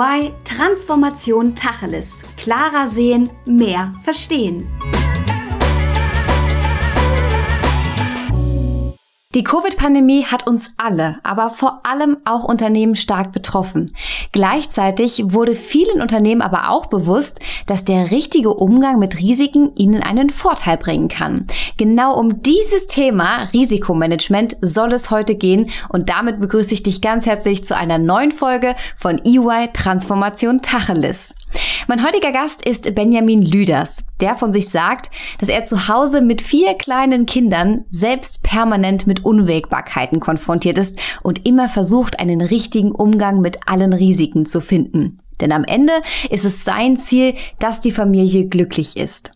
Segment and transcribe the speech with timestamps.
[0.00, 2.22] EY Transformation Tacheles.
[2.38, 4.66] Klarer sehen, mehr verstehen.
[9.32, 13.94] Die Covid-Pandemie hat uns alle, aber vor allem auch Unternehmen stark betroffen.
[14.32, 20.30] Gleichzeitig wurde vielen Unternehmen aber auch bewusst, dass der richtige Umgang mit Risiken ihnen einen
[20.30, 21.46] Vorteil bringen kann.
[21.76, 27.24] Genau um dieses Thema Risikomanagement soll es heute gehen und damit begrüße ich dich ganz
[27.24, 31.36] herzlich zu einer neuen Folge von EY Transformation Tacheles.
[31.86, 36.40] Mein heutiger Gast ist Benjamin Lüders, der von sich sagt, dass er zu Hause mit
[36.40, 43.40] vier kleinen Kindern selbst permanent mit Unwägbarkeiten konfrontiert ist und immer versucht, einen richtigen Umgang
[43.40, 45.18] mit allen Risiken zu finden.
[45.40, 45.94] Denn am Ende
[46.28, 49.32] ist es sein Ziel, dass die Familie glücklich ist.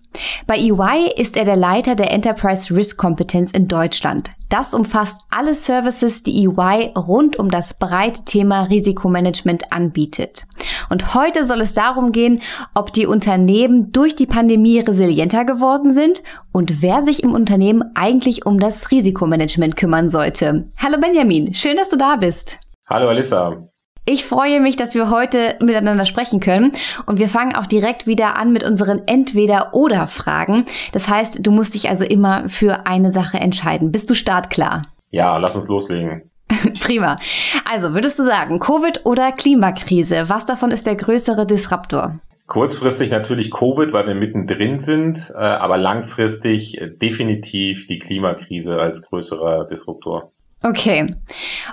[0.47, 4.31] Bei EY ist er der Leiter der Enterprise Risk Kompetenz in Deutschland.
[4.51, 10.45] Das umfasst alle Services, die EY rund um das breite Thema Risikomanagement anbietet.
[10.91, 12.41] Und heute soll es darum gehen,
[12.75, 18.47] ob die Unternehmen durch die Pandemie resilienter geworden sind und wer sich im Unternehmen eigentlich
[18.47, 20.69] um das Risikomanagement kümmern sollte.
[20.79, 22.61] Hallo Benjamin, schön, dass du da bist.
[22.89, 23.74] Hallo Alissa.
[24.07, 26.73] Ich freue mich, dass wir heute miteinander sprechen können
[27.07, 30.67] und wir fangen auch direkt wieder an mit unseren Entweder-Oder-Fragen.
[30.93, 33.93] Das heißt, du musst dich also immer für eine Sache entscheiden.
[33.93, 34.89] Bist du startklar?
[35.11, 36.31] Ja, lass uns loslegen.
[36.83, 37.17] Prima.
[37.65, 40.25] Also, würdest du sagen, Covid oder Klimakrise?
[40.29, 42.21] Was davon ist der größere Disruptor?
[42.47, 49.67] Kurzfristig natürlich Covid, weil wir mittendrin sind, äh, aber langfristig definitiv die Klimakrise als größerer
[49.67, 50.34] Disruptor.
[50.65, 51.15] Okay.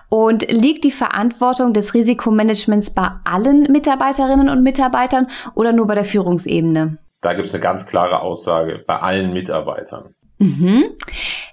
[0.10, 6.04] Und liegt die Verantwortung des Risikomanagements bei allen Mitarbeiterinnen und Mitarbeitern oder nur bei der
[6.04, 6.98] Führungsebene?
[7.22, 10.16] Da gibt es eine ganz klare Aussage, bei allen Mitarbeitern.
[10.40, 10.84] Mhm.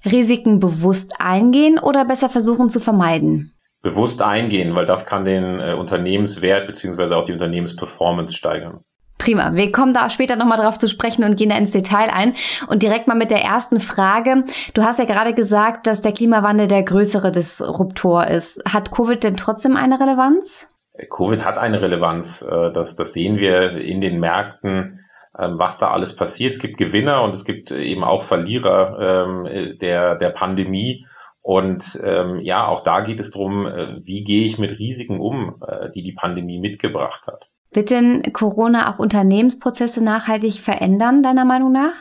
[0.05, 3.52] Risiken bewusst eingehen oder besser versuchen zu vermeiden?
[3.83, 7.14] Bewusst eingehen, weil das kann den äh, Unternehmenswert bzw.
[7.14, 8.80] auch die Unternehmensperformance steigern.
[9.19, 9.55] Prima.
[9.55, 12.34] Wir kommen da später nochmal drauf zu sprechen und gehen da ins Detail ein.
[12.68, 14.45] Und direkt mal mit der ersten Frage.
[14.74, 18.62] Du hast ja gerade gesagt, dass der Klimawandel der größere Disruptor ist.
[18.73, 20.73] Hat Covid denn trotzdem eine Relevanz?
[21.11, 22.42] Covid hat eine Relevanz.
[22.42, 25.01] Äh, das, das sehen wir in den Märkten,
[25.39, 26.55] ähm, was da alles passiert.
[26.55, 31.06] Es gibt Gewinner und es gibt eben auch Verlierer ähm, der, der Pandemie.
[31.42, 35.62] Und ähm, ja, auch da geht es darum, äh, wie gehe ich mit Risiken um,
[35.67, 37.48] äh, die die Pandemie mitgebracht hat.
[37.73, 41.95] Wird denn Corona auch Unternehmensprozesse nachhaltig verändern, deiner Meinung nach?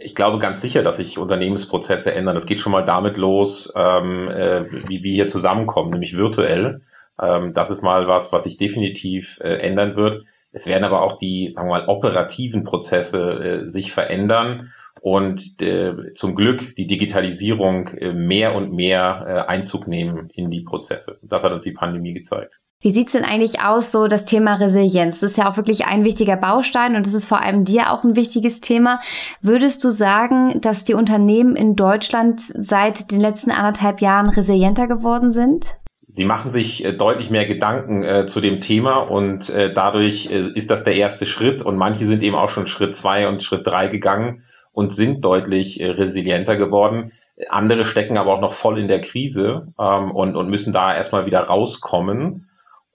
[0.00, 2.36] Ich glaube ganz sicher, dass sich Unternehmensprozesse ändern.
[2.36, 6.82] Das geht schon mal damit los, ähm, äh, wie wir hier zusammenkommen, nämlich virtuell.
[7.20, 10.24] Ähm, das ist mal was, was sich definitiv äh, ändern wird.
[10.52, 16.14] Es werden aber auch die, sagen wir mal, operativen Prozesse äh, sich verändern und äh,
[16.14, 21.18] zum Glück die Digitalisierung äh, mehr und mehr äh, Einzug nehmen in die Prozesse.
[21.22, 22.58] Das hat uns die Pandemie gezeigt.
[22.80, 25.18] Wie sieht's denn eigentlich aus, so das Thema Resilienz?
[25.18, 28.04] Das ist ja auch wirklich ein wichtiger Baustein und das ist vor allem dir auch
[28.04, 29.00] ein wichtiges Thema.
[29.40, 35.32] Würdest du sagen, dass die Unternehmen in Deutschland seit den letzten anderthalb Jahren resilienter geworden
[35.32, 35.76] sind?
[36.06, 40.52] Sie machen sich äh, deutlich mehr Gedanken äh, zu dem Thema und äh, dadurch äh,
[40.54, 43.66] ist das der erste Schritt und manche sind eben auch schon Schritt zwei und Schritt
[43.66, 47.10] drei gegangen und sind deutlich äh, resilienter geworden.
[47.48, 51.26] Andere stecken aber auch noch voll in der Krise ähm, und, und müssen da erstmal
[51.26, 52.47] wieder rauskommen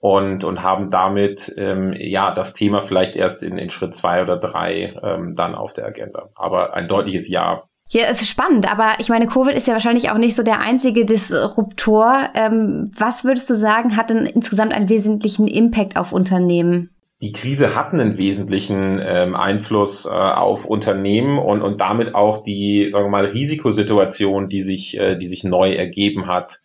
[0.04, 4.36] und, und haben damit ähm, ja das Thema vielleicht erst in, in Schritt zwei oder
[4.36, 6.28] drei ähm, dann auf der Agenda.
[6.34, 7.62] Aber ein deutliches Ja.
[7.88, 10.60] Ja, es ist spannend, aber ich meine, Covid ist ja wahrscheinlich auch nicht so der
[10.60, 12.28] einzige Disruptor.
[12.34, 16.90] Ähm, was würdest du sagen, hat denn insgesamt einen wesentlichen Impact auf Unternehmen?
[17.22, 22.90] Die Krise hat einen wesentlichen ähm, Einfluss äh, auf Unternehmen und, und damit auch die,
[22.92, 26.58] sagen wir mal, Risikosituation, die sich, äh, die sich neu ergeben hat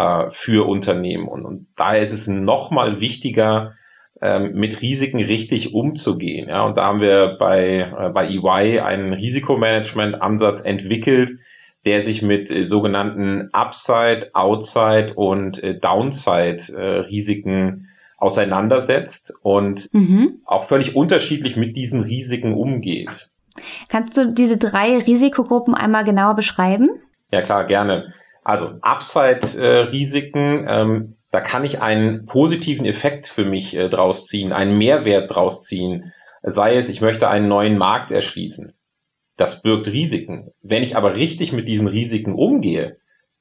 [0.00, 1.28] äh, für Unternehmen.
[1.28, 3.74] Und, und daher ist es nochmal wichtiger,
[4.22, 6.48] ähm, mit Risiken richtig umzugehen.
[6.48, 11.38] Ja, und da haben wir bei, äh, bei EY einen Risikomanagement-Ansatz entwickelt,
[11.86, 17.86] der sich mit äh, sogenannten Upside, Outside und äh, Downside-Risiken
[18.16, 20.40] auseinandersetzt und mhm.
[20.44, 23.30] auch völlig unterschiedlich mit diesen Risiken umgeht.
[23.88, 26.90] Kannst du diese drei Risikogruppen einmal genauer beschreiben?
[27.32, 28.12] Ja klar, gerne.
[28.42, 34.78] Also Upside-Risiken, ähm, da kann ich einen positiven Effekt für mich äh, draus ziehen, einen
[34.78, 36.12] Mehrwert draus ziehen.
[36.42, 38.72] Sei es, ich möchte einen neuen Markt erschließen.
[39.36, 40.50] Das birgt Risiken.
[40.62, 42.98] Wenn ich aber richtig mit diesen Risiken umgehe,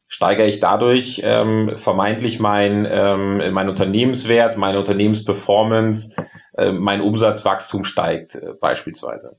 [0.07, 6.15] steigere ich dadurch ähm, vermeintlich mein, ähm, mein Unternehmenswert, meine Unternehmensperformance,
[6.57, 9.37] äh, mein Umsatzwachstum steigt äh, beispielsweise.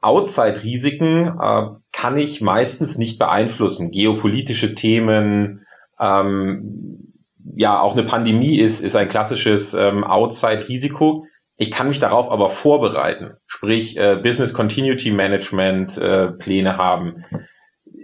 [0.00, 3.90] Outside-Risiken äh, kann ich meistens nicht beeinflussen.
[3.90, 5.66] Geopolitische Themen,
[5.98, 7.12] ähm,
[7.56, 11.26] ja, auch eine Pandemie ist, ist ein klassisches ähm, Outside-Risiko.
[11.56, 17.24] Ich kann mich darauf aber vorbereiten, sprich äh, Business Continuity Management äh, Pläne haben.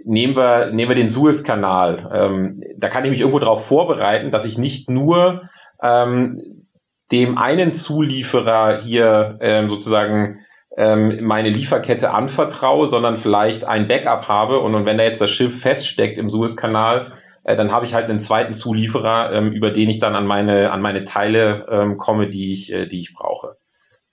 [0.03, 2.09] Nehmen wir, nehmen wir den Suezkanal.
[2.13, 5.49] Ähm, da kann ich mich irgendwo darauf vorbereiten, dass ich nicht nur
[5.83, 6.65] ähm,
[7.11, 10.39] dem einen Zulieferer hier ähm, sozusagen
[10.77, 15.31] ähm, meine Lieferkette anvertraue, sondern vielleicht ein Backup habe und, und wenn da jetzt das
[15.31, 17.13] Schiff feststeckt im Suezkanal,
[17.43, 20.71] äh, dann habe ich halt einen zweiten Zulieferer, ähm, über den ich dann an meine,
[20.71, 23.57] an meine Teile ähm, komme, die ich, äh, die ich brauche.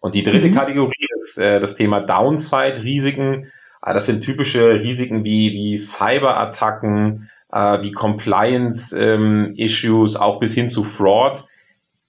[0.00, 0.54] Und die dritte mhm.
[0.54, 3.50] Kategorie ist äh, das Thema Downside-Risiken.
[3.84, 10.68] Äh, das sind typische Risiken wie, wie Cyber-Attacken, äh, wie Compliance-Issues, ähm, auch bis hin
[10.68, 11.47] zu Fraud.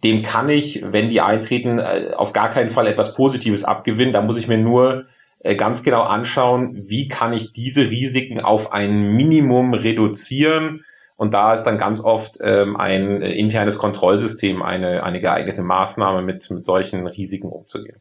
[0.03, 4.13] Dem kann ich, wenn die eintreten, äh, auf gar keinen Fall etwas Positives abgewinnen.
[4.13, 5.05] Da muss ich mir nur
[5.39, 10.83] äh, ganz genau anschauen, wie kann ich diese Risiken auf ein Minimum reduzieren
[11.19, 16.21] und da ist dann ganz oft ähm, ein äh, internes Kontrollsystem eine, eine geeignete Maßnahme,
[16.21, 17.97] mit, mit solchen Risiken umzugehen.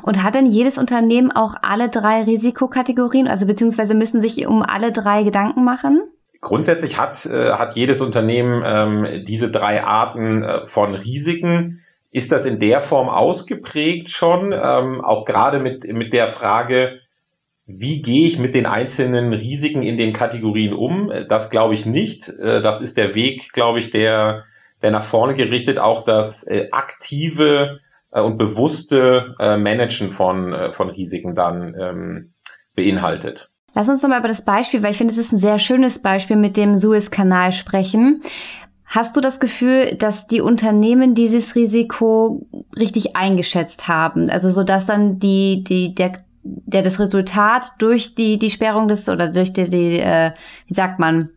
[0.00, 4.90] Und hat denn jedes Unternehmen auch alle drei Risikokategorien, also beziehungsweise müssen sich um alle
[4.90, 6.00] drei Gedanken machen?
[6.42, 11.84] Grundsätzlich hat, äh, hat jedes Unternehmen ähm, diese drei Arten äh, von Risiken.
[12.10, 14.52] Ist das in der Form ausgeprägt schon?
[14.52, 16.98] Ähm, auch gerade mit, mit der Frage,
[17.66, 21.12] wie gehe ich mit den einzelnen Risiken in den Kategorien um?
[21.28, 22.28] Das glaube ich nicht.
[22.28, 24.44] Äh, das ist der Weg, glaube ich, der,
[24.82, 27.78] der nach vorne gerichtet auch das äh, aktive
[28.10, 32.32] äh, und bewusste Managen von, von Risiken dann ähm,
[32.74, 33.51] beinhaltet.
[33.74, 36.00] Lass uns doch mal über das Beispiel, weil ich finde, es ist ein sehr schönes
[36.00, 38.22] Beispiel mit dem Suezkanal sprechen.
[38.84, 42.46] Hast du das Gefühl, dass die Unternehmen dieses Risiko
[42.76, 44.28] richtig eingeschätzt haben?
[44.28, 46.12] Also so dass dann die, die, der
[46.44, 50.32] der das Resultat durch die, die Sperrung des oder durch die, die äh,
[50.66, 51.30] wie sagt man,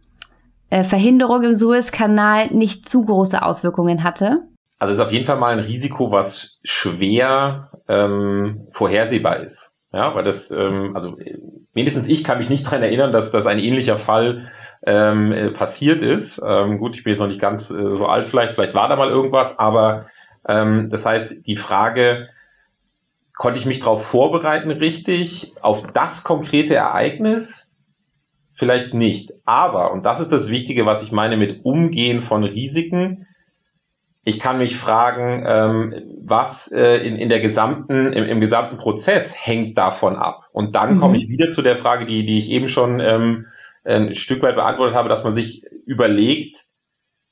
[0.70, 4.42] äh, Verhinderung im Suezkanal nicht zu große Auswirkungen hatte?
[4.80, 9.75] Also es ist auf jeden Fall mal ein Risiko, was schwer ähm, vorhersehbar ist.
[9.96, 11.18] Ja, weil das, ähm, also
[11.74, 14.52] mindestens ich kann mich nicht dran erinnern, dass das ein ähnlicher Fall
[14.86, 16.42] ähm, äh, passiert ist.
[16.46, 18.98] Ähm, gut, ich bin jetzt noch nicht ganz äh, so alt vielleicht, vielleicht war da
[18.98, 20.08] mal irgendwas, aber
[20.50, 22.28] ähm, das heißt, die Frage,
[23.34, 27.78] konnte ich mich darauf vorbereiten, richtig, auf das konkrete Ereignis?
[28.56, 29.32] Vielleicht nicht.
[29.46, 33.28] Aber, und das ist das Wichtige, was ich meine mit Umgehen von Risiken,
[34.28, 35.94] ich kann mich fragen, ähm,
[36.24, 40.48] was äh, in, in der gesamten, im, im gesamten Prozess hängt davon ab.
[40.52, 41.00] Und dann mhm.
[41.00, 43.46] komme ich wieder zu der Frage, die, die ich eben schon ähm,
[43.86, 46.66] ein Stück weit beantwortet habe, dass man sich überlegt,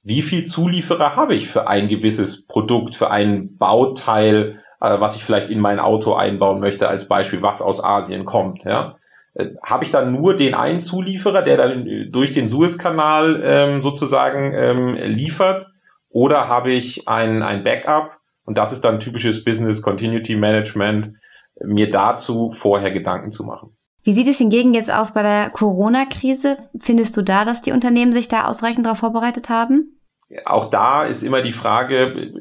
[0.03, 5.23] wie viel Zulieferer habe ich für ein gewisses Produkt, für ein Bauteil, äh, was ich
[5.23, 8.65] vielleicht in mein Auto einbauen möchte, als Beispiel, was aus Asien kommt.
[8.65, 8.97] Ja?
[9.33, 14.53] Äh, Habe ich dann nur den einen Zulieferer, der dann durch den Suezkanal ähm, sozusagen
[14.53, 15.72] ähm, liefert,
[16.13, 18.17] oder habe ich ein, ein Backup?
[18.45, 21.13] Und das ist dann typisches Business Continuity Management,
[21.61, 23.75] mir dazu vorher Gedanken zu machen.
[24.03, 26.57] Wie sieht es hingegen jetzt aus bei der Corona-Krise?
[26.79, 29.99] Findest du da, dass die Unternehmen sich da ausreichend darauf vorbereitet haben?
[30.45, 32.33] Auch da ist immer die Frage,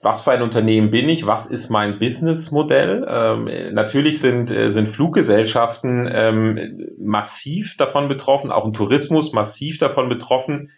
[0.00, 3.06] was für ein Unternehmen bin ich, was ist mein Businessmodell.
[3.08, 10.08] Ähm, natürlich sind, äh, sind Fluggesellschaften ähm, massiv davon betroffen, auch ein Tourismus massiv davon
[10.08, 10.70] betroffen.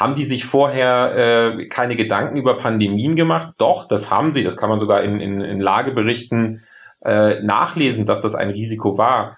[0.00, 3.54] Haben die sich vorher äh, keine Gedanken über Pandemien gemacht?
[3.58, 4.42] Doch, das haben sie.
[4.42, 6.62] Das kann man sogar in, in, in Lageberichten
[7.04, 9.36] äh, nachlesen, dass das ein Risiko war.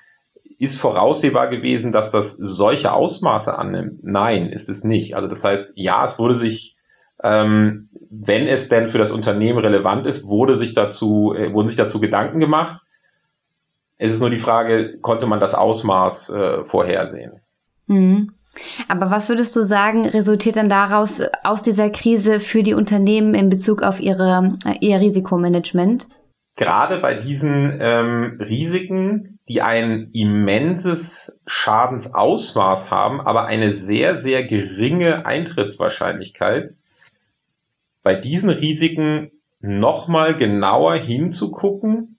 [0.59, 4.05] Ist voraussehbar gewesen, dass das solche Ausmaße annimmt?
[4.05, 5.17] Nein, ist es nicht.
[5.17, 6.77] Also das heißt, ja, es wurde sich
[7.23, 11.77] ähm, wenn es denn für das Unternehmen relevant ist, wurde sich dazu, äh, wurden sich
[11.77, 12.83] dazu Gedanken gemacht.
[13.97, 17.41] Es ist nur die Frage, konnte man das Ausmaß äh, vorhersehen?
[17.87, 18.33] Mhm.
[18.89, 23.49] Aber was würdest du sagen, resultiert dann daraus aus dieser Krise für die Unternehmen in
[23.49, 26.07] Bezug auf ihre, äh, ihr Risikomanagement?
[26.57, 35.25] Gerade bei diesen ähm, Risiken, die ein immenses Schadensausmaß haben, aber eine sehr, sehr geringe
[35.25, 36.75] Eintrittswahrscheinlichkeit,
[38.03, 39.31] bei diesen Risiken
[39.61, 42.19] nochmal genauer hinzugucken,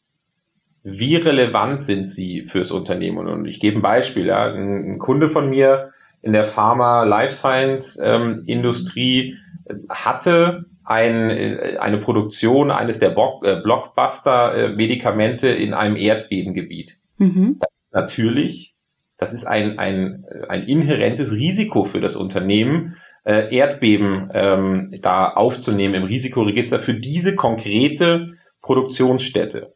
[0.83, 3.27] wie relevant sind sie fürs Unternehmen.
[3.27, 4.27] Und ich gebe ein Beispiel.
[4.27, 4.51] Ja.
[4.53, 5.92] Ein, Kunde von mir
[6.23, 13.09] in der Pharma Life Science ähm, Industrie äh, hatte ein, äh, eine Produktion eines der
[13.11, 16.97] äh, Blockbuster-Medikamente in einem Erdbebengebiet.
[17.17, 17.59] Mhm.
[17.91, 18.73] natürlich,
[19.17, 25.93] das ist ein, ein, ein inhärentes Risiko für das Unternehmen, äh, Erdbeben ähm, da aufzunehmen
[25.93, 29.73] im Risikoregister für diese konkrete Produktionsstätte.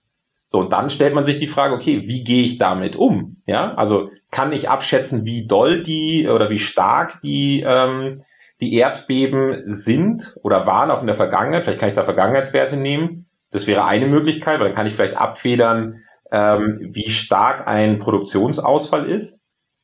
[0.48, 3.38] So, und dann stellt man sich die Frage, okay, wie gehe ich damit um?
[3.46, 8.24] Ja, also kann ich abschätzen, wie doll die oder wie stark die, ähm,
[8.60, 11.64] die Erdbeben sind oder waren auch in der Vergangenheit.
[11.64, 13.26] Vielleicht kann ich da Vergangenheitswerte nehmen.
[13.52, 19.10] Das wäre eine Möglichkeit, weil dann kann ich vielleicht abfedern, ähm, wie stark ein Produktionsausfall
[19.10, 19.42] ist.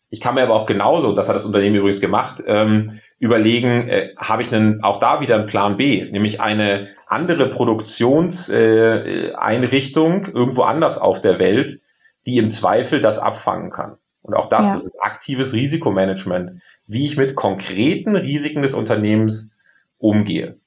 [0.09, 4.13] Ich kann mir aber auch genauso, das hat das Unternehmen übrigens gemacht, ähm, überlegen, äh,
[4.17, 10.61] habe ich einen, auch da wieder einen Plan B, nämlich eine andere Produktionseinrichtung äh, irgendwo
[10.63, 11.79] anders auf der Welt,
[12.25, 13.97] die im Zweifel das abfangen kann.
[14.23, 14.75] Und auch das, ja.
[14.75, 19.55] das ist aktives Risikomanagement, wie ich mit konkreten Risiken des Unternehmens
[19.99, 20.57] umgehe.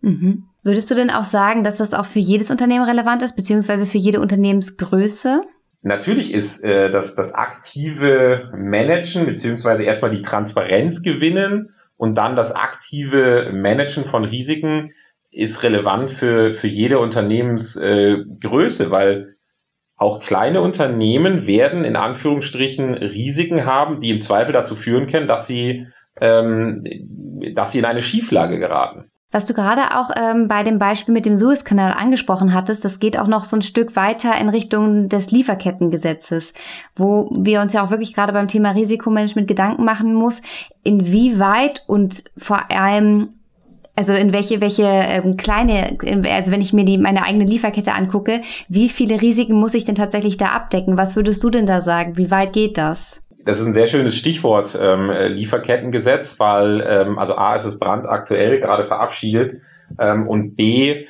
[0.00, 0.44] Mhm.
[0.62, 3.98] Würdest du denn auch sagen, dass das auch für jedes Unternehmen relevant ist, beziehungsweise für
[3.98, 5.42] jede Unternehmensgröße?
[5.82, 12.52] Natürlich ist äh, das, das aktive Managen, beziehungsweise erstmal die Transparenz gewinnen und dann das
[12.52, 14.92] aktive Managen von Risiken
[15.30, 19.36] ist relevant für, für jede Unternehmensgröße, äh, weil
[20.00, 25.46] auch kleine Unternehmen werden in Anführungsstrichen Risiken haben, die im Zweifel dazu führen können, dass
[25.46, 25.88] sie,
[26.18, 26.84] ähm,
[27.54, 29.10] dass sie in eine Schieflage geraten.
[29.30, 33.18] Was du gerade auch ähm, bei dem Beispiel mit dem Suezkanal angesprochen hattest, das geht
[33.18, 36.54] auch noch so ein Stück weiter in Richtung des Lieferkettengesetzes,
[36.96, 40.40] wo wir uns ja auch wirklich gerade beim Thema Risikomanagement Gedanken machen muss,
[40.82, 43.28] inwieweit und vor allem
[43.96, 45.98] also in welche welche ähm, kleine
[46.30, 49.94] also wenn ich mir die meine eigene Lieferkette angucke, wie viele Risiken muss ich denn
[49.94, 50.96] tatsächlich da abdecken?
[50.96, 52.16] Was würdest du denn da sagen?
[52.16, 53.22] Wie weit geht das?
[53.44, 58.60] Das ist ein sehr schönes Stichwort, ähm, Lieferkettengesetz, weil ähm, also A ist es brandaktuell,
[58.60, 59.62] gerade verabschiedet,
[59.98, 61.06] ähm, und B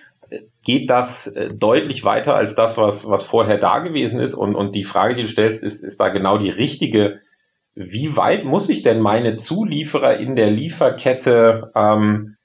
[0.62, 4.34] geht das äh, deutlich weiter als das, was, was vorher da gewesen ist.
[4.34, 7.20] Und, und die Frage, die du stellst, ist, ist da genau die richtige.
[7.74, 12.36] Wie weit muss ich denn meine Zulieferer in der Lieferkette ähm,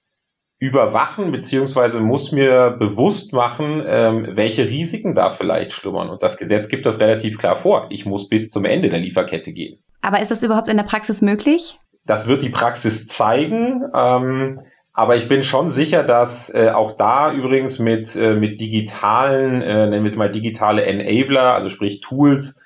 [0.66, 6.10] überwachen, beziehungsweise muss mir bewusst machen, ähm, welche Risiken da vielleicht schlummern.
[6.10, 7.88] Und das Gesetz gibt das relativ klar vor.
[7.90, 9.80] Ich muss bis zum Ende der Lieferkette gehen.
[10.02, 11.80] Aber ist das überhaupt in der Praxis möglich?
[12.06, 13.84] Das wird die Praxis zeigen.
[13.96, 14.60] Ähm,
[14.94, 19.88] aber ich bin schon sicher, dass äh, auch da übrigens mit, äh, mit digitalen, äh,
[19.88, 22.64] nennen wir es mal digitale Enabler, also sprich Tools,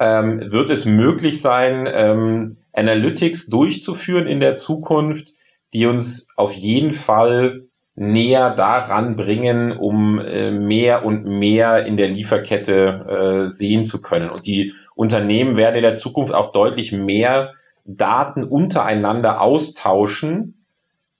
[0.00, 5.30] ähm, wird es möglich sein, ähm, Analytics durchzuführen in der Zukunft,
[5.72, 12.08] die uns auf jeden Fall näher daran bringen, um äh, mehr und mehr in der
[12.08, 14.30] Lieferkette äh, sehen zu können.
[14.30, 20.64] Und die Unternehmen werden in der Zukunft auch deutlich mehr Daten untereinander austauschen,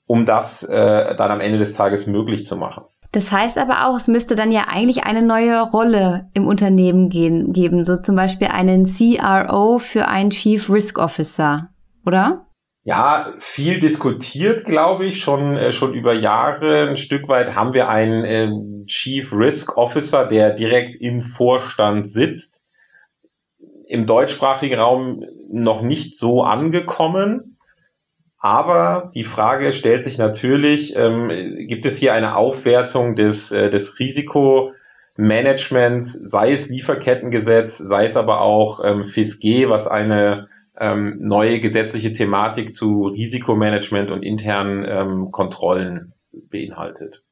[0.07, 2.85] um das äh, dann am Ende des Tages möglich zu machen.
[3.13, 7.53] Das heißt aber auch, es müsste dann ja eigentlich eine neue Rolle im Unternehmen gehen,
[7.53, 11.71] geben, so zum Beispiel einen CRO für einen Chief Risk Officer,
[12.05, 12.48] oder?
[12.89, 16.89] Ja, viel diskutiert, glaube ich, schon, äh, schon über Jahre.
[16.89, 18.51] Ein Stück weit haben wir einen äh,
[18.87, 22.65] Chief Risk Officer, der direkt im Vorstand sitzt.
[23.87, 27.59] Im deutschsprachigen Raum noch nicht so angekommen.
[28.39, 31.29] Aber die Frage stellt sich natürlich, ähm,
[31.69, 38.41] gibt es hier eine Aufwertung des, äh, des Risikomanagements, sei es Lieferkettengesetz, sei es aber
[38.41, 40.49] auch ähm, FISG, was eine
[40.81, 47.25] ähm, neue gesetzliche Thematik zu Risikomanagement und internen ähm, Kontrollen beinhaltet.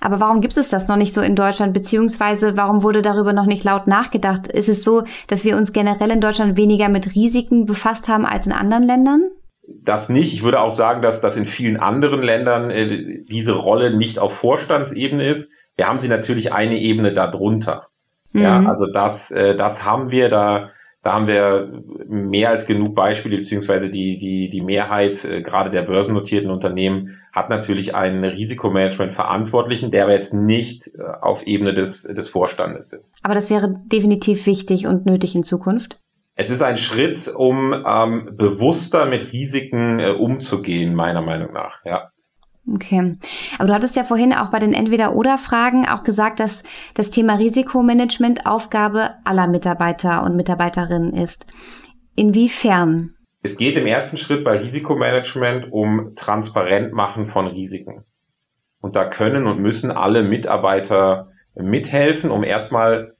[0.00, 3.46] Aber warum gibt es das noch nicht so in Deutschland, beziehungsweise warum wurde darüber noch
[3.46, 4.46] nicht laut nachgedacht?
[4.46, 8.46] Ist es so, dass wir uns generell in Deutschland weniger mit Risiken befasst haben als
[8.46, 9.22] in anderen Ländern?
[9.66, 10.32] Das nicht.
[10.32, 14.34] Ich würde auch sagen, dass das in vielen anderen Ländern äh, diese Rolle nicht auf
[14.34, 15.50] Vorstandsebene ist.
[15.74, 17.88] Wir haben sie natürlich eine Ebene darunter.
[18.32, 18.42] Mhm.
[18.42, 20.70] Ja, also das, äh, das haben wir da
[21.06, 25.82] da haben wir mehr als genug Beispiele, beziehungsweise die, die, die Mehrheit äh, gerade der
[25.82, 32.28] börsennotierten Unternehmen hat natürlich einen Risikomanagement-Verantwortlichen, der aber jetzt nicht äh, auf Ebene des, des
[32.28, 33.18] Vorstandes sitzt.
[33.22, 36.00] Aber das wäre definitiv wichtig und nötig in Zukunft.
[36.34, 42.10] Es ist ein Schritt, um ähm, bewusster mit Risiken äh, umzugehen, meiner Meinung nach, ja.
[42.72, 43.16] Okay.
[43.58, 48.46] Aber du hattest ja vorhin auch bei den Entweder-Oder-Fragen auch gesagt, dass das Thema Risikomanagement
[48.46, 51.46] Aufgabe aller Mitarbeiter und Mitarbeiterinnen ist.
[52.16, 53.14] Inwiefern?
[53.42, 58.04] Es geht im ersten Schritt bei Risikomanagement um transparent machen von Risiken.
[58.80, 63.14] Und da können und müssen alle Mitarbeiter mithelfen, um erstmal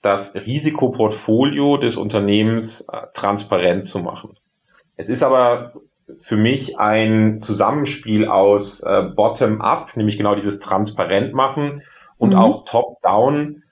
[0.00, 4.38] das Risikoportfolio des Unternehmens äh, transparent zu machen.
[4.96, 5.72] Es ist aber
[6.20, 11.82] für mich ein Zusammenspiel aus äh, Bottom-up, nämlich genau dieses transparent machen
[12.18, 12.36] und mhm.
[12.36, 13.62] auch Top-down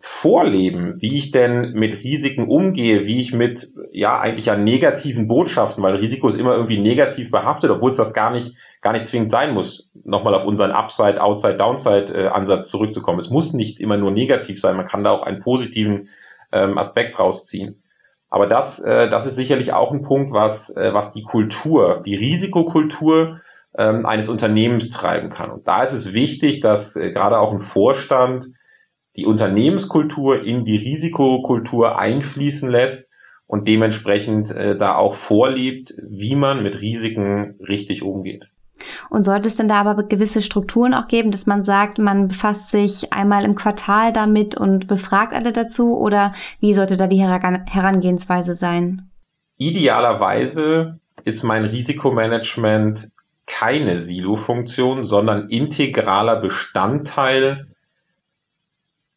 [0.00, 5.82] vorleben, wie ich denn mit Risiken umgehe, wie ich mit ja eigentlich an negativen Botschaften,
[5.82, 9.30] weil Risiko ist immer irgendwie negativ behaftet, obwohl es das gar nicht gar nicht zwingend
[9.30, 9.92] sein muss.
[10.04, 13.20] Nochmal auf unseren Upside, Outside, Downside äh, Ansatz zurückzukommen.
[13.20, 16.08] Es muss nicht immer nur negativ sein, man kann da auch einen positiven
[16.50, 17.81] ähm, Aspekt rausziehen.
[18.32, 22.14] Aber das, äh, das ist sicherlich auch ein Punkt, was, äh, was die Kultur, die
[22.14, 23.42] Risikokultur
[23.76, 25.50] ähm, eines Unternehmens treiben kann.
[25.50, 28.46] Und da ist es wichtig, dass äh, gerade auch ein Vorstand
[29.16, 33.10] die Unternehmenskultur in die Risikokultur einfließen lässt
[33.46, 38.48] und dementsprechend äh, da auch vorlebt, wie man mit Risiken richtig umgeht.
[39.12, 42.70] Und sollte es denn da aber gewisse Strukturen auch geben, dass man sagt, man befasst
[42.70, 48.54] sich einmal im Quartal damit und befragt alle dazu oder wie sollte da die Herangehensweise
[48.54, 49.10] sein?
[49.58, 53.10] Idealerweise ist mein Risikomanagement
[53.44, 57.66] keine Silo-Funktion, sondern integraler Bestandteil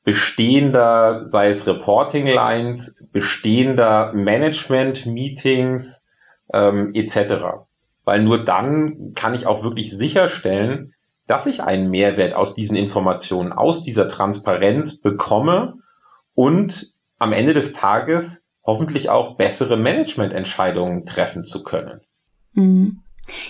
[0.04, 6.06] bestehender, sei es Reporting Lines, bestehender Management Meetings
[6.52, 7.66] ähm, etc.
[8.06, 10.94] Weil nur dann kann ich auch wirklich sicherstellen,
[11.28, 15.76] dass ich einen Mehrwert aus diesen Informationen, aus dieser Transparenz bekomme
[16.36, 16.86] und
[17.18, 22.02] am Ende des Tages hoffentlich auch bessere Managemententscheidungen treffen zu können.
[22.54, 23.02] Mhm.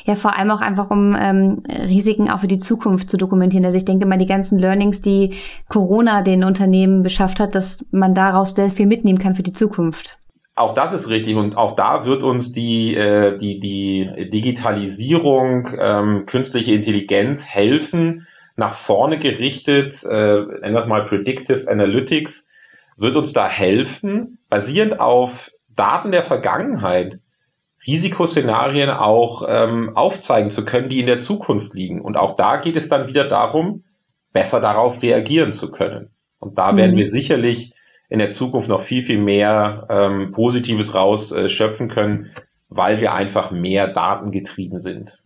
[0.05, 3.65] Ja, vor allem auch einfach, um ähm, Risiken auch für die Zukunft zu dokumentieren.
[3.65, 5.33] Also ich denke mal, die ganzen Learnings, die
[5.67, 10.17] Corona den Unternehmen beschafft hat, dass man daraus sehr viel mitnehmen kann für die Zukunft.
[10.55, 16.25] Auch das ist richtig und auch da wird uns die, äh, die, die Digitalisierung, ähm,
[16.25, 22.49] künstliche Intelligenz helfen, nach vorne gerichtet, äh, nennen wir es mal Predictive Analytics,
[22.95, 27.19] wird uns da helfen, basierend auf Daten der Vergangenheit,
[27.85, 32.01] Risikoszenarien auch ähm, aufzeigen zu können, die in der Zukunft liegen.
[32.01, 33.83] Und auch da geht es dann wieder darum,
[34.31, 36.09] besser darauf reagieren zu können.
[36.39, 36.77] Und da mhm.
[36.77, 37.74] werden wir sicherlich
[38.15, 42.31] in der Zukunft noch viel, viel mehr ähm, Positives rausschöpfen äh, können,
[42.69, 45.21] weil wir einfach mehr datengetrieben sind.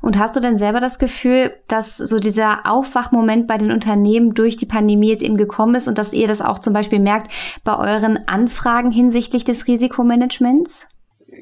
[0.00, 4.56] Und hast du denn selber das Gefühl, dass so dieser Aufwachmoment bei den Unternehmen durch
[4.56, 7.30] die Pandemie jetzt eben gekommen ist und dass ihr das auch zum Beispiel merkt
[7.64, 10.86] bei euren Anfragen hinsichtlich des Risikomanagements?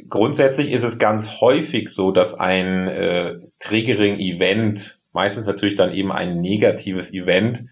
[0.09, 6.41] grundsätzlich ist es ganz häufig so, dass ein äh, Triggering-Event, meistens natürlich dann eben ein
[6.41, 7.65] negatives Event,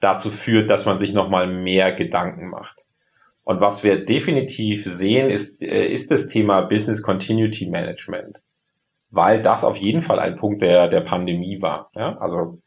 [0.00, 2.84] dazu führt, dass man sich nochmal mehr Gedanken macht.
[3.44, 8.42] Und was wir definitiv sehen, ist, äh, ist das Thema Business Continuity Management,
[9.10, 11.90] weil das auf jeden Fall ein Punkt der, der Pandemie war.
[11.94, 12.18] Ja?
[12.18, 12.58] Also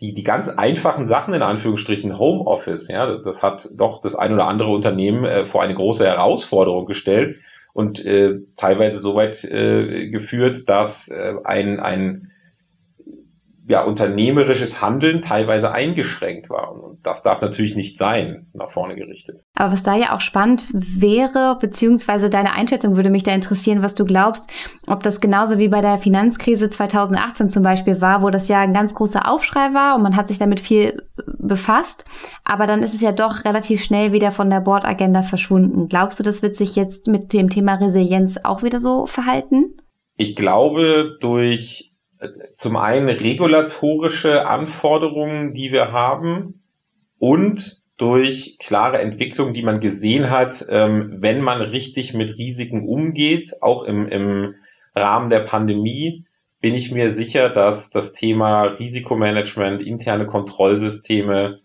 [0.00, 4.46] die, die ganz einfachen Sachen in Anführungsstrichen Homeoffice, ja, das hat doch das ein oder
[4.46, 7.38] andere Unternehmen äh, vor eine große Herausforderung gestellt,
[7.76, 12.32] und äh, teilweise so weit äh, geführt, dass äh, ein, ein
[13.68, 16.72] ja, unternehmerisches Handeln teilweise eingeschränkt war.
[16.72, 19.40] Und das darf natürlich nicht sein, nach vorne gerichtet.
[19.56, 23.96] Aber was da ja auch spannend wäre, beziehungsweise deine Einschätzung würde mich da interessieren, was
[23.96, 24.48] du glaubst,
[24.86, 28.72] ob das genauso wie bei der Finanzkrise 2018 zum Beispiel war, wo das ja ein
[28.72, 31.02] ganz großer Aufschrei war und man hat sich damit viel
[31.38, 32.04] befasst,
[32.44, 35.88] aber dann ist es ja doch relativ schnell wieder von der Bordagenda verschwunden.
[35.88, 39.76] Glaubst du, das wird sich jetzt mit dem Thema Resilienz auch wieder so verhalten?
[40.16, 41.85] Ich glaube, durch
[42.56, 46.62] zum einen regulatorische Anforderungen, die wir haben
[47.18, 53.62] und durch klare Entwicklungen, die man gesehen hat, ähm, wenn man richtig mit Risiken umgeht,
[53.62, 54.54] auch im, im
[54.94, 56.26] Rahmen der Pandemie,
[56.60, 61.60] bin ich mir sicher, dass das Thema Risikomanagement, interne Kontrollsysteme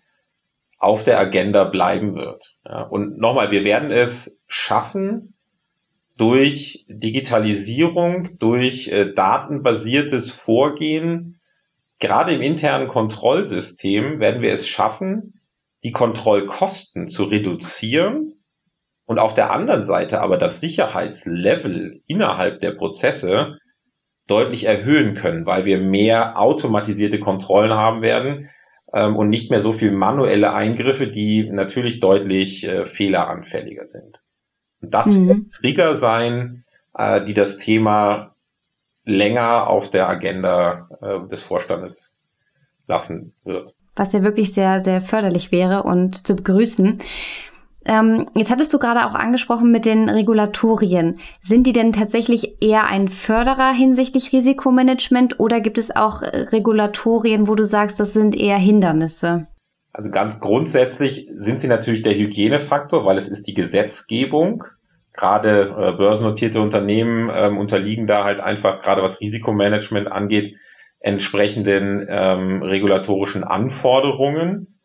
[0.77, 2.57] auf der Agenda bleiben wird.
[2.89, 5.35] Und nochmal, wir werden es schaffen,
[6.21, 11.41] durch Digitalisierung, durch äh, datenbasiertes Vorgehen,
[11.97, 15.41] gerade im internen Kontrollsystem werden wir es schaffen,
[15.83, 18.35] die Kontrollkosten zu reduzieren
[19.07, 23.57] und auf der anderen Seite aber das Sicherheitslevel innerhalb der Prozesse
[24.27, 28.51] deutlich erhöhen können, weil wir mehr automatisierte Kontrollen haben werden
[28.93, 34.21] ähm, und nicht mehr so viel manuelle Eingriffe, die natürlich deutlich äh, fehleranfälliger sind.
[34.81, 35.27] Das mhm.
[35.27, 36.63] wird Trigger sein,
[36.95, 38.35] äh, die das Thema
[39.03, 42.19] länger auf der Agenda äh, des Vorstandes
[42.87, 43.73] lassen wird.
[43.95, 46.97] Was ja wirklich sehr, sehr förderlich wäre und zu begrüßen.
[47.83, 51.17] Ähm, jetzt hattest du gerade auch angesprochen mit den Regulatorien.
[51.41, 57.55] Sind die denn tatsächlich eher ein Förderer hinsichtlich Risikomanagement oder gibt es auch Regulatorien, wo
[57.55, 59.47] du sagst, das sind eher Hindernisse?
[59.93, 64.63] Also ganz grundsätzlich sind sie natürlich der Hygienefaktor, weil es ist die Gesetzgebung.
[65.13, 70.55] Gerade äh, börsennotierte Unternehmen ähm, unterliegen da halt einfach, gerade was Risikomanagement angeht,
[70.99, 74.79] entsprechenden ähm, regulatorischen Anforderungen.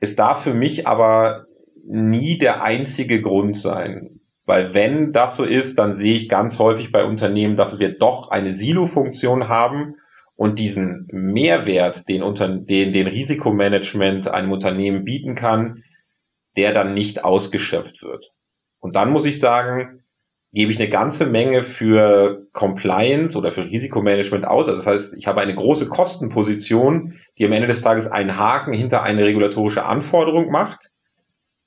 [0.00, 1.46] Es darf für mich aber
[1.84, 4.20] nie der einzige Grund sein.
[4.44, 8.30] Weil wenn das so ist, dann sehe ich ganz häufig bei Unternehmen, dass wir doch
[8.30, 9.96] eine Silo-Funktion haben
[10.38, 15.82] und diesen Mehrwert, den, unter, den, den Risikomanagement einem Unternehmen bieten kann,
[16.56, 18.30] der dann nicht ausgeschöpft wird.
[18.78, 20.04] Und dann muss ich sagen,
[20.52, 24.68] gebe ich eine ganze Menge für Compliance oder für Risikomanagement aus.
[24.68, 28.72] Also das heißt, ich habe eine große Kostenposition, die am Ende des Tages einen Haken
[28.72, 30.92] hinter eine regulatorische Anforderung macht.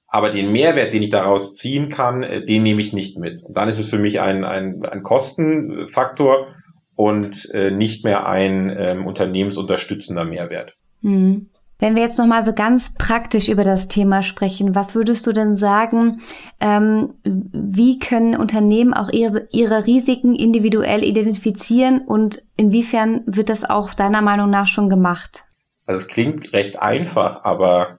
[0.07, 3.43] Aber den Mehrwert, den ich daraus ziehen kann, äh, den nehme ich nicht mit.
[3.43, 6.55] Und dann ist es für mich ein, ein, ein Kostenfaktor
[7.01, 10.75] und äh, nicht mehr ein ähm, unternehmensunterstützender Mehrwert.
[11.01, 11.49] Mhm.
[11.79, 15.31] Wenn wir jetzt noch mal so ganz praktisch über das Thema sprechen, was würdest du
[15.31, 16.21] denn sagen,
[16.59, 23.95] ähm, wie können Unternehmen auch ihre, ihre Risiken individuell identifizieren und inwiefern wird das auch
[23.95, 25.45] deiner Meinung nach schon gemacht?
[25.87, 27.97] Also es klingt recht einfach, aber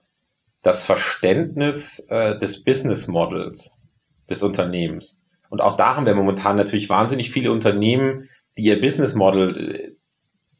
[0.61, 3.81] das Verständnis äh, des Business Models
[4.29, 9.15] des Unternehmens und auch da haben wir momentan natürlich wahnsinnig viele Unternehmen, die ihr Business
[9.15, 9.91] Model äh,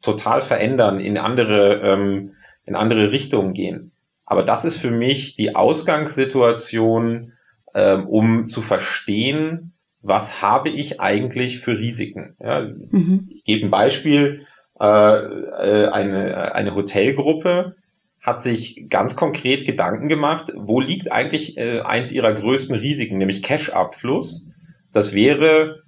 [0.02, 2.32] total verändern, in andere ähm,
[2.66, 3.92] in andere Richtungen gehen.
[4.26, 7.32] Aber das ist für mich die Ausgangssituation,
[7.74, 12.36] ähm, um zu verstehen, was habe ich eigentlich für Risiken.
[12.40, 13.28] Ja, mhm.
[13.30, 14.46] Ich gebe ein Beispiel.
[14.80, 17.76] Äh, äh, eine, eine Hotelgruppe
[18.20, 23.42] hat sich ganz konkret Gedanken gemacht, wo liegt eigentlich äh, eins ihrer größten Risiken, nämlich
[23.42, 24.50] Cash-Abfluss.
[24.92, 25.82] Das wäre,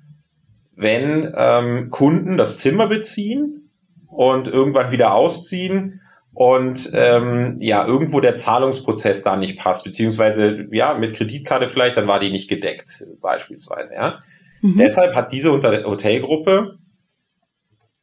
[0.77, 3.71] wenn ähm, Kunden das Zimmer beziehen
[4.07, 6.03] und irgendwann wieder ausziehen
[6.35, 12.07] und ähm, ja, irgendwo der Zahlungsprozess da nicht passt, beziehungsweise ja, mit Kreditkarte vielleicht, dann
[12.07, 12.91] war die nicht gedeckt,
[13.23, 14.19] beispielsweise, ja.
[14.61, 14.77] Mhm.
[14.79, 16.79] Deshalb hat diese Hotelgruppe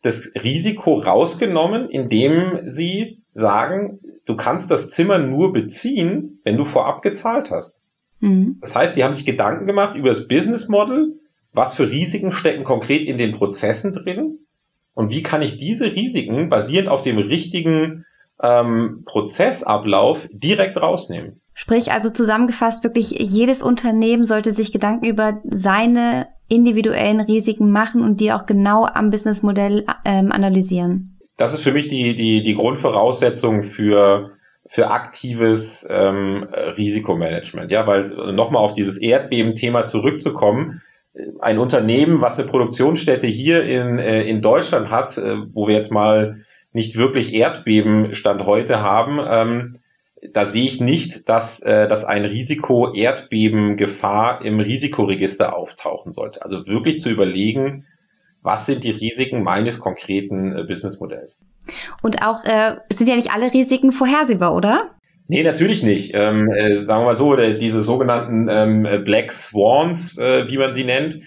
[0.02, 7.04] das Risiko rausgenommen, indem sie sagen, du kannst das Zimmer nur beziehen, wenn du vorab
[7.04, 7.82] gezahlt hast.
[8.20, 8.58] Mhm.
[8.62, 11.20] Das heißt, die haben sich Gedanken gemacht über das Business Model,
[11.54, 14.40] was für Risiken stecken konkret in den Prozessen drin
[14.94, 18.06] und wie kann ich diese Risiken basierend auf dem richtigen
[18.42, 21.40] ähm, Prozessablauf direkt rausnehmen.
[21.56, 28.20] Sprich also zusammengefasst, wirklich jedes Unternehmen sollte sich Gedanken über seine individuellen Risiken machen und
[28.20, 31.20] die auch genau am Businessmodell ähm, analysieren.
[31.38, 34.32] Das ist für mich die, die, die Grundvoraussetzung für,
[34.68, 36.44] für aktives ähm,
[36.78, 37.72] Risikomanagement.
[37.72, 40.82] Ja, weil nochmal auf dieses Erdbeben-Thema zurückzukommen,
[41.40, 45.92] ein Unternehmen, was eine Produktionsstätte hier in, äh, in Deutschland hat, äh, wo wir jetzt
[45.92, 49.80] mal nicht wirklich Erdbebenstand heute haben, ähm,
[50.32, 56.42] da sehe ich nicht, dass, äh, dass ein Risiko Erdbebengefahr im Risikoregister auftauchen sollte.
[56.42, 57.86] Also wirklich zu überlegen,
[58.42, 61.42] was sind die Risiken meines konkreten äh, Businessmodells.
[62.02, 64.92] Und auch äh, sind ja nicht alle Risiken vorhersehbar, oder?
[65.28, 66.12] Nee, natürlich nicht.
[66.14, 70.74] Ähm, äh, sagen wir mal so, der, diese sogenannten ähm, Black Swans, äh, wie man
[70.74, 71.22] sie nennt,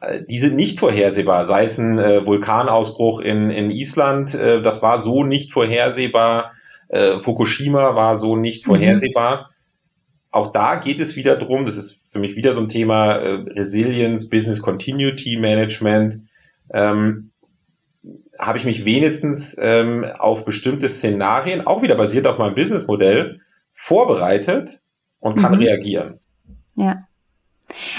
[0.00, 4.82] äh, die sind nicht vorhersehbar, sei es ein äh, Vulkanausbruch in, in Island, äh, das
[4.82, 6.52] war so nicht vorhersehbar,
[6.88, 8.72] äh, Fukushima war so nicht mhm.
[8.72, 9.50] vorhersehbar.
[10.30, 13.32] Auch da geht es wieder drum, das ist für mich wieder so ein Thema äh,
[13.58, 16.20] Resilience, Business Continuity Management.
[16.72, 17.30] Ähm,
[18.38, 23.40] habe ich mich wenigstens ähm, auf bestimmte Szenarien, auch wieder basiert auf meinem Businessmodell,
[23.74, 24.80] vorbereitet
[25.18, 25.62] und kann mhm.
[25.62, 26.20] reagieren.
[26.76, 27.04] Ja.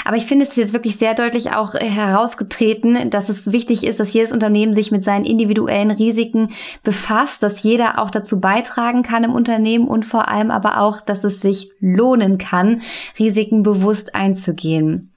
[0.04, 4.14] Aber ich finde es jetzt wirklich sehr deutlich auch herausgetreten, dass es wichtig ist, dass
[4.14, 6.50] jedes Unternehmen sich mit seinen individuellen Risiken
[6.84, 11.24] befasst, dass jeder auch dazu beitragen kann im Unternehmen und vor allem aber auch, dass
[11.24, 12.82] es sich lohnen kann,
[13.20, 15.09] Risiken bewusst einzugehen.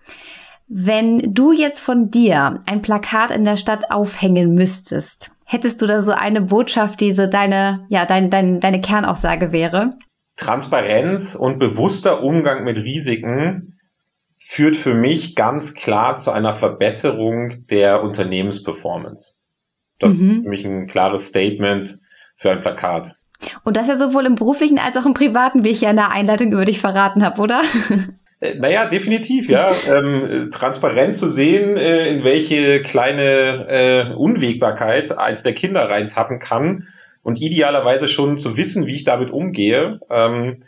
[0.74, 6.02] Wenn du jetzt von dir ein Plakat in der Stadt aufhängen müsstest, hättest du da
[6.02, 9.90] so eine Botschaft, die so deine, ja, dein, dein, deine Kernaussage wäre?
[10.38, 13.78] Transparenz und bewusster Umgang mit Risiken
[14.38, 19.36] führt für mich ganz klar zu einer Verbesserung der Unternehmensperformance.
[19.98, 20.30] Das mhm.
[20.30, 22.00] ist für mich ein klares Statement
[22.38, 23.18] für ein Plakat.
[23.62, 26.12] Und das ja sowohl im beruflichen als auch im privaten, wie ich ja in der
[26.12, 27.60] Einleitung über dich verraten habe, oder?
[28.42, 29.70] Äh, naja, definitiv, ja.
[29.88, 36.88] ähm, transparent zu sehen, äh, in welche kleine äh, Unwägbarkeit eins der Kinder reintappen kann
[37.22, 40.00] und idealerweise schon zu wissen, wie ich damit umgehe.
[40.10, 40.64] Ähm,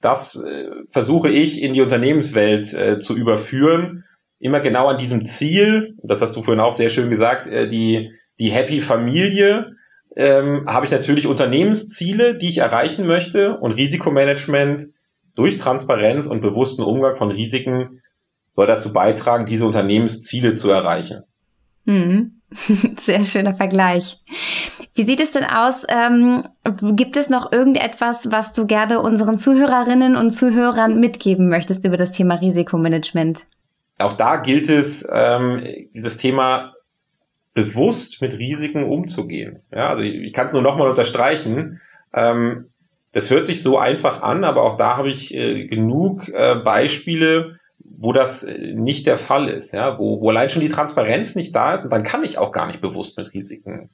[0.00, 4.04] das äh, versuche ich in die Unternehmenswelt äh, zu überführen,
[4.40, 8.12] immer genau an diesem Ziel, das hast du vorhin auch sehr schön gesagt, äh, die,
[8.38, 9.74] die Happy Familie,
[10.16, 14.84] ähm, habe ich natürlich Unternehmensziele, die ich erreichen möchte und Risikomanagement
[15.38, 18.02] durch Transparenz und bewussten Umgang von Risiken
[18.50, 21.22] soll dazu beitragen, diese Unternehmensziele zu erreichen.
[21.84, 22.40] Mhm.
[22.50, 24.18] Sehr schöner Vergleich.
[24.94, 25.86] Wie sieht es denn aus?
[25.88, 26.42] Ähm,
[26.96, 32.12] gibt es noch irgendetwas, was du gerne unseren Zuhörerinnen und Zuhörern mitgeben möchtest über das
[32.12, 33.46] Thema Risikomanagement?
[33.98, 35.62] Auch da gilt es, ähm,
[35.94, 36.72] das Thema
[37.54, 39.60] bewusst mit Risiken umzugehen.
[39.70, 41.80] Ja, also ich, ich kann es nur nochmal unterstreichen.
[42.12, 42.70] Ähm,
[43.18, 47.58] das hört sich so einfach an, aber auch da habe ich äh, genug äh, Beispiele,
[47.80, 51.74] wo das nicht der Fall ist, ja, wo, wo allein schon die Transparenz nicht da
[51.74, 53.90] ist und dann kann ich auch gar nicht bewusst mit Risiken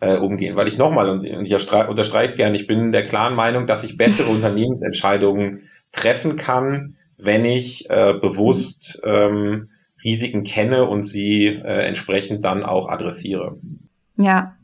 [0.00, 0.56] äh, umgehen.
[0.56, 3.84] Weil ich nochmal, und, und ich unterstreiche es gerne, ich bin der klaren Meinung, dass
[3.84, 9.70] ich bessere Unternehmensentscheidungen treffen kann, wenn ich äh, bewusst ähm,
[10.02, 13.56] Risiken kenne und sie äh, entsprechend dann auch adressiere.
[14.16, 14.56] Ja,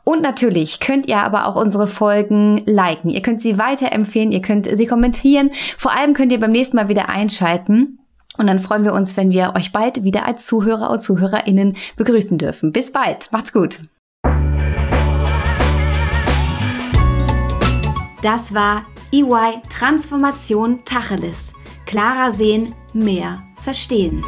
[0.04, 3.12] Und natürlich könnt ihr aber auch unsere Folgen liken.
[3.12, 5.52] Ihr könnt sie weiterempfehlen, ihr könnt sie kommentieren.
[5.78, 8.00] Vor allem könnt ihr beim nächsten Mal wieder einschalten.
[8.38, 12.38] Und dann freuen wir uns, wenn wir euch bald wieder als Zuhörer und ZuhörerInnen begrüßen
[12.38, 12.72] dürfen.
[12.72, 13.32] Bis bald.
[13.32, 13.80] Macht's gut.
[18.22, 21.54] Das war EY Transformation Tacheles.
[21.86, 24.24] Klarer sehen, mehr verstehen.